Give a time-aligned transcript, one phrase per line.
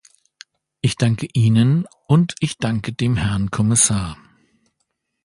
[0.81, 4.17] Ich danke Ihnen und ich danke dem Herrn Kommissar.